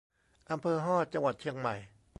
[0.51, 1.75] อำเภอฮอด จังหวัดเชียงใหม่